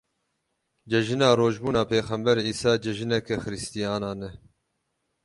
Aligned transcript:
Cejina 0.89 1.27
Rojbûna 1.39 1.83
Pêxember 1.91 2.37
Îsa 2.51 2.71
cejineke 2.83 3.35
xiristiyanan 3.43 4.19
e. 4.29 4.31